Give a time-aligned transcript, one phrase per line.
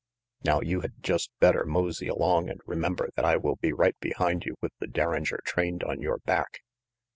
[0.43, 4.45] Now you had just better mosey along and remember that I will be right behind
[4.45, 6.61] you with the derringer trained on your back."